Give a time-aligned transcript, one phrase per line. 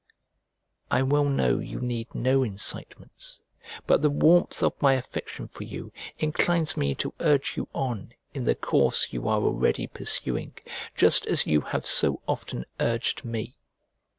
[0.89, 3.39] I well know you need no incitements,
[3.85, 8.45] but the warmth of my affection for you inclines me to urge you on in
[8.45, 10.55] the course you are already pursuing,
[10.97, 13.57] just as you have so often urged me.